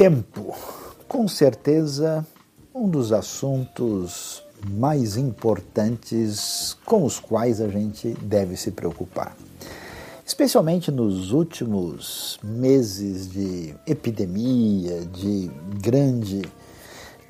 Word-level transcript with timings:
Tempo, 0.00 0.56
com 1.06 1.28
certeza, 1.28 2.26
um 2.74 2.88
dos 2.88 3.12
assuntos 3.12 4.42
mais 4.66 5.18
importantes 5.18 6.74
com 6.86 7.04
os 7.04 7.20
quais 7.20 7.60
a 7.60 7.68
gente 7.68 8.08
deve 8.22 8.56
se 8.56 8.70
preocupar. 8.70 9.36
Especialmente 10.24 10.90
nos 10.90 11.32
últimos 11.32 12.40
meses 12.42 13.30
de 13.30 13.74
epidemia, 13.86 15.04
de 15.04 15.50
grande 15.78 16.50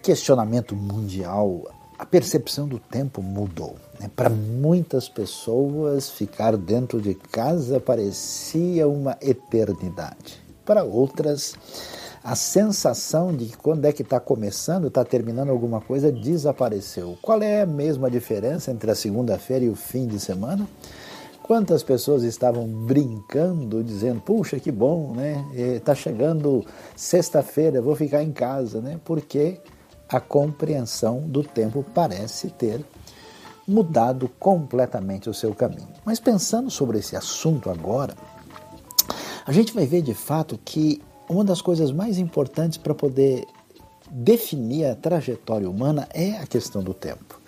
questionamento 0.00 0.76
mundial, 0.76 1.68
a 1.98 2.06
percepção 2.06 2.68
do 2.68 2.78
tempo 2.78 3.20
mudou. 3.20 3.74
Né? 3.98 4.08
Para 4.14 4.30
muitas 4.30 5.08
pessoas, 5.08 6.08
ficar 6.08 6.56
dentro 6.56 7.02
de 7.02 7.16
casa 7.16 7.80
parecia 7.80 8.86
uma 8.86 9.18
eternidade. 9.20 10.40
Para 10.64 10.84
outras, 10.84 11.56
a 12.22 12.36
sensação 12.36 13.34
de 13.34 13.56
quando 13.56 13.86
é 13.86 13.92
que 13.92 14.02
está 14.02 14.20
começando, 14.20 14.88
está 14.88 15.04
terminando 15.04 15.48
alguma 15.48 15.80
coisa, 15.80 16.12
desapareceu. 16.12 17.18
Qual 17.22 17.40
é 17.42 17.62
a 17.62 17.66
mesma 17.66 18.10
diferença 18.10 18.70
entre 18.70 18.90
a 18.90 18.94
segunda-feira 18.94 19.64
e 19.64 19.70
o 19.70 19.74
fim 19.74 20.06
de 20.06 20.20
semana? 20.20 20.68
Quantas 21.42 21.82
pessoas 21.82 22.22
estavam 22.22 22.66
brincando, 22.68 23.82
dizendo, 23.82 24.20
puxa, 24.20 24.60
que 24.60 24.70
bom, 24.70 25.14
né? 25.14 25.44
Está 25.52 25.94
chegando 25.94 26.64
sexta-feira, 26.94 27.82
vou 27.82 27.96
ficar 27.96 28.22
em 28.22 28.32
casa, 28.32 28.80
né? 28.80 29.00
Porque 29.04 29.58
a 30.08 30.20
compreensão 30.20 31.20
do 31.20 31.42
tempo 31.42 31.84
parece 31.94 32.50
ter 32.50 32.84
mudado 33.66 34.28
completamente 34.38 35.30
o 35.30 35.34
seu 35.34 35.54
caminho. 35.54 35.88
Mas 36.04 36.20
pensando 36.20 36.70
sobre 36.70 36.98
esse 36.98 37.16
assunto 37.16 37.70
agora, 37.70 38.14
a 39.46 39.52
gente 39.52 39.72
vai 39.72 39.86
ver 39.86 40.02
de 40.02 40.14
fato 40.14 40.58
que 40.64 41.02
uma 41.30 41.44
das 41.44 41.62
coisas 41.62 41.92
mais 41.92 42.18
importantes 42.18 42.76
para 42.76 42.92
poder 42.92 43.46
definir 44.10 44.86
a 44.86 44.96
trajetória 44.96 45.70
humana 45.70 46.08
é 46.12 46.32
a 46.32 46.46
questão 46.46 46.82
do 46.82 46.92
tempo. 46.92 47.40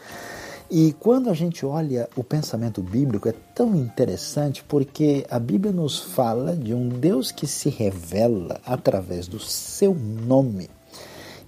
E 0.70 0.94
quando 1.00 1.28
a 1.28 1.34
gente 1.34 1.66
olha 1.66 2.08
o 2.16 2.22
pensamento 2.22 2.80
bíblico, 2.80 3.28
é 3.28 3.34
tão 3.54 3.74
interessante 3.74 4.62
porque 4.62 5.26
a 5.28 5.38
Bíblia 5.38 5.72
nos 5.72 5.98
fala 5.98 6.56
de 6.56 6.72
um 6.72 6.88
Deus 6.88 7.32
que 7.32 7.46
se 7.46 7.68
revela 7.68 8.60
através 8.64 9.26
do 9.26 9.40
seu 9.40 9.92
nome 9.94 10.70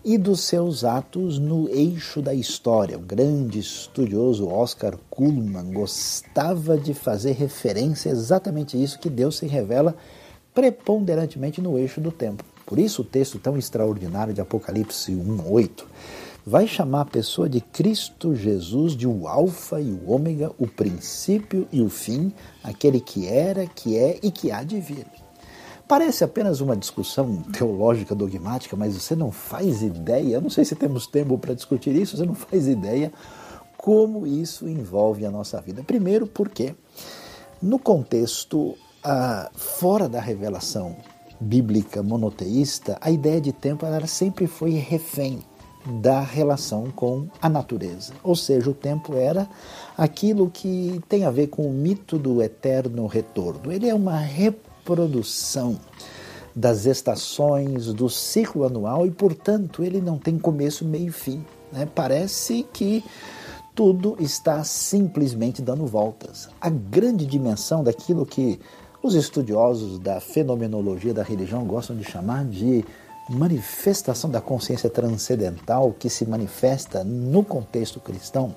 e 0.05 0.19
dos 0.19 0.41
seus 0.41 0.85
atos 0.85 1.39
no 1.39 1.69
eixo 1.69 2.21
da 2.21 2.35
história. 2.35 2.99
O 2.99 3.01
grande 3.01 3.61
estudioso 3.61 4.49
Oscar 4.49 4.99
Kuhlman 5.09 5.73
gostava 5.73 6.77
de 6.77 6.93
fazer 6.93 7.33
referência 7.33 8.11
a 8.11 8.13
exatamente 8.13 8.83
isso 8.83 8.99
que 8.99 9.09
Deus 9.09 9.39
se 9.39 9.47
revela 9.47 9.95
preponderantemente 10.55 11.61
no 11.61 11.77
eixo 11.77 12.01
do 12.01 12.13
tempo. 12.13 12.45
Por 12.65 12.79
isso 12.79 13.03
o 13.03 13.05
texto 13.05 13.39
tão 13.39 13.59
extraordinário 13.59 14.33
de 14.33 14.41
Apocalipse 14.41 15.13
1:8 15.13 15.85
vai 16.47 16.67
chamar 16.67 17.03
a 17.03 17.07
pessoa 17.07 17.49
de 17.49 17.61
Cristo 17.61 18.35
Jesus 18.35 18.95
de 18.95 19.07
o 19.07 19.27
alfa 19.27 19.81
e 19.81 19.91
o 19.91 20.11
ômega, 20.11 20.53
o 20.59 20.67
princípio 20.67 21.67
e 21.73 21.81
o 21.81 21.89
fim, 21.89 22.33
aquele 22.63 23.01
que 23.01 23.27
era, 23.27 23.67
que 23.67 23.97
é 23.97 24.19
e 24.23 24.31
que 24.31 24.51
há 24.51 24.63
de 24.63 24.79
vir. 24.81 25.07
Parece 25.89 26.25
apenas 26.25 26.61
uma 26.61 26.77
discussão 26.77 27.37
teológica 27.53 28.15
dogmática, 28.15 28.77
mas 28.77 28.95
você 28.95 29.15
não 29.15 29.31
faz 29.31 29.83
ideia, 29.83 30.37
eu 30.37 30.41
não 30.41 30.51
sei 30.51 30.65
se 30.65 30.75
temos 30.75 31.07
tempo 31.07 31.37
para 31.39 31.55
discutir 31.55 31.95
isso, 31.95 32.17
você 32.17 32.25
não 32.25 32.35
faz 32.35 32.67
ideia 32.67 33.13
como 33.77 34.27
isso 34.27 34.67
envolve 34.67 35.27
a 35.27 35.31
nossa 35.31 35.61
vida. 35.61 35.83
Primeiro, 35.83 36.27
porque 36.27 36.75
no 37.61 37.79
contexto 37.79 38.77
ah, 39.05 39.51
fora 39.55 40.09
da 40.09 40.21
revelação 40.21 40.97
bíblica 41.39 42.03
monoteísta, 42.03 42.97
a 43.01 43.11
ideia 43.11 43.41
de 43.41 43.53
tempo 43.53 43.85
ela 43.85 44.07
sempre 44.07 44.47
foi 44.47 44.71
refém 44.71 45.41
da 46.01 46.21
relação 46.21 46.91
com 46.91 47.29
a 47.41 47.49
natureza. 47.49 48.15
Ou 48.23 48.35
seja, 48.35 48.71
o 48.71 48.75
tempo 48.75 49.15
era 49.15 49.47
aquilo 49.97 50.51
que 50.51 51.01
tem 51.09 51.25
a 51.25 51.31
ver 51.31 51.49
com 51.49 51.69
o 51.69 51.73
mito 51.73 52.19
do 52.19 52.43
eterno 52.43 53.07
retorno. 53.07 53.71
Ele 53.71 53.89
é 53.89 53.95
uma 53.95 54.19
reprodução 54.19 55.79
das 56.57 56.87
estações, 56.87 57.93
do 57.93 58.09
ciclo 58.09 58.65
anual 58.65 59.07
e, 59.07 59.11
portanto, 59.11 59.85
ele 59.85 60.01
não 60.01 60.17
tem 60.17 60.39
começo, 60.39 60.85
meio 60.85 61.09
e 61.09 61.13
fim. 61.13 61.45
Né? 61.71 61.87
Parece 61.95 62.65
que 62.73 63.05
tudo 63.75 64.17
está 64.21 64.63
simplesmente 64.63 65.61
dando 65.61 65.85
voltas. 65.85 66.49
A 66.61 66.71
grande 66.71 67.27
dimensão 67.27 67.83
daquilo 67.83 68.25
que 68.25 68.61
os 69.05 69.15
estudiosos 69.15 69.99
da 69.99 70.19
fenomenologia 70.19 71.13
da 71.13 71.23
religião 71.23 71.67
gostam 71.67 71.95
de 71.95 72.05
chamar 72.05 72.47
de 72.47 72.83
manifestação 73.29 74.31
da 74.31 74.41
consciência 74.41 74.89
transcendental 74.89 75.93
que 75.93 76.09
se 76.09 76.25
manifesta 76.25 77.05
no 77.05 77.45
contexto 77.45 78.01
cristão. 78.01 78.55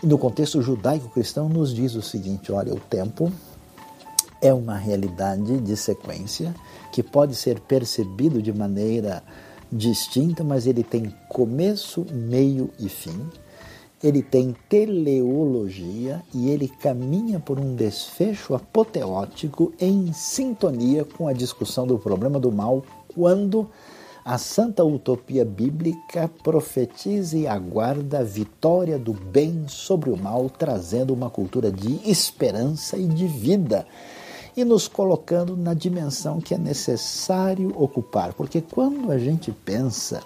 E 0.00 0.06
no 0.06 0.18
contexto 0.18 0.62
judaico-cristão 0.62 1.48
nos 1.48 1.74
diz 1.74 1.96
o 1.96 2.02
seguinte: 2.02 2.52
olha, 2.52 2.72
o 2.72 2.78
tempo 2.78 3.32
é 4.40 4.54
uma 4.54 4.76
realidade 4.76 5.58
de 5.58 5.76
sequência 5.76 6.54
que 6.92 7.02
pode 7.02 7.34
ser 7.34 7.58
percebido 7.58 8.40
de 8.40 8.52
maneira 8.52 9.20
distinta, 9.72 10.44
mas 10.44 10.68
ele 10.68 10.84
tem 10.84 11.12
começo, 11.28 12.06
meio 12.12 12.70
e 12.78 12.88
fim 12.88 13.28
ele 14.02 14.22
tem 14.22 14.54
teleologia 14.68 16.22
e 16.34 16.50
ele 16.50 16.68
caminha 16.68 17.40
por 17.40 17.58
um 17.58 17.74
desfecho 17.74 18.54
apoteótico 18.54 19.72
em 19.80 20.12
sintonia 20.12 21.04
com 21.04 21.26
a 21.26 21.32
discussão 21.32 21.86
do 21.86 21.98
problema 21.98 22.38
do 22.38 22.52
mal, 22.52 22.84
quando 23.14 23.68
a 24.24 24.38
santa 24.38 24.84
utopia 24.84 25.44
bíblica 25.44 26.28
profetiza 26.42 27.38
e 27.38 27.46
aguarda 27.46 28.18
a 28.18 28.24
vitória 28.24 28.98
do 28.98 29.12
bem 29.12 29.64
sobre 29.68 30.10
o 30.10 30.16
mal, 30.16 30.50
trazendo 30.50 31.14
uma 31.14 31.30
cultura 31.30 31.70
de 31.70 32.00
esperança 32.10 32.96
e 32.96 33.06
de 33.06 33.26
vida 33.26 33.86
e 34.56 34.64
nos 34.64 34.88
colocando 34.88 35.56
na 35.56 35.74
dimensão 35.74 36.40
que 36.40 36.54
é 36.54 36.58
necessário 36.58 37.72
ocupar, 37.76 38.32
porque 38.34 38.60
quando 38.60 39.12
a 39.12 39.18
gente 39.18 39.52
pensa 39.52 40.22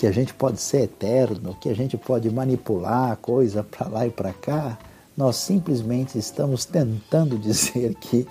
que 0.00 0.06
a 0.06 0.12
gente 0.12 0.32
pode 0.32 0.58
ser 0.62 0.84
eterno, 0.84 1.54
que 1.60 1.68
a 1.68 1.74
gente 1.74 1.94
pode 1.98 2.30
manipular 2.30 3.12
a 3.12 3.16
coisa 3.16 3.62
para 3.62 3.86
lá 3.86 4.06
e 4.06 4.10
para 4.10 4.32
cá, 4.32 4.78
nós 5.14 5.36
simplesmente 5.36 6.16
estamos 6.16 6.64
tentando 6.64 7.36
dizer 7.38 7.94
que 7.96 8.26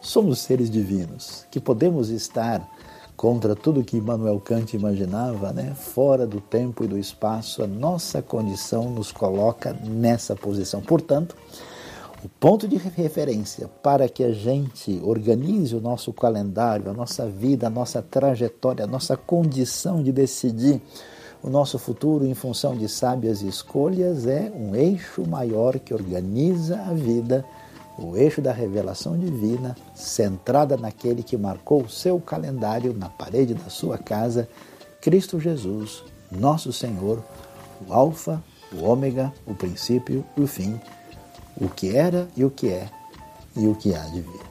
somos 0.00 0.38
seres 0.38 0.70
divinos, 0.70 1.44
que 1.50 1.60
podemos 1.60 2.08
estar 2.08 2.66
contra 3.18 3.54
tudo 3.54 3.84
que 3.84 3.98
Immanuel 3.98 4.40
Kant 4.40 4.74
imaginava, 4.74 5.52
né? 5.52 5.74
fora 5.74 6.26
do 6.26 6.40
tempo 6.40 6.84
e 6.84 6.88
do 6.88 6.96
espaço, 6.96 7.62
a 7.62 7.66
nossa 7.66 8.22
condição 8.22 8.88
nos 8.88 9.12
coloca 9.12 9.74
nessa 9.74 10.34
posição. 10.34 10.80
Portanto, 10.80 11.36
o 12.22 12.28
ponto 12.28 12.68
de 12.68 12.76
referência 12.76 13.68
para 13.82 14.08
que 14.08 14.22
a 14.22 14.32
gente 14.32 15.00
organize 15.02 15.74
o 15.74 15.80
nosso 15.80 16.12
calendário, 16.12 16.90
a 16.90 16.92
nossa 16.92 17.26
vida, 17.26 17.66
a 17.66 17.70
nossa 17.70 18.02
trajetória, 18.02 18.84
a 18.84 18.88
nossa 18.88 19.16
condição 19.16 20.02
de 20.02 20.12
decidir 20.12 20.82
o 21.42 21.48
nosso 21.48 21.78
futuro 21.78 22.26
em 22.26 22.34
função 22.34 22.76
de 22.76 22.86
sábias 22.86 23.40
escolhas 23.40 24.26
é 24.26 24.52
um 24.54 24.74
eixo 24.74 25.26
maior 25.26 25.78
que 25.78 25.94
organiza 25.94 26.78
a 26.82 26.92
vida, 26.92 27.42
o 27.98 28.14
eixo 28.14 28.42
da 28.42 28.52
revelação 28.52 29.18
divina, 29.18 29.74
centrada 29.94 30.76
naquele 30.76 31.22
que 31.22 31.38
marcou 31.38 31.82
o 31.82 31.88
seu 31.88 32.20
calendário 32.20 32.92
na 32.92 33.08
parede 33.08 33.54
da 33.54 33.70
sua 33.70 33.96
casa, 33.96 34.46
Cristo 35.00 35.40
Jesus, 35.40 36.04
nosso 36.30 36.74
Senhor, 36.74 37.24
o 37.88 37.94
Alfa, 37.94 38.42
o 38.70 38.84
Ômega, 38.84 39.32
o 39.46 39.54
princípio 39.54 40.22
e 40.36 40.42
o 40.42 40.46
fim, 40.46 40.78
o 41.60 41.68
que 41.68 41.96
era 41.96 42.28
e 42.36 42.44
o 42.44 42.50
que 42.50 42.68
é 42.68 42.88
e 43.56 43.66
o 43.66 43.74
que 43.74 43.94
há 43.94 44.04
de 44.06 44.20
vir. 44.20 44.49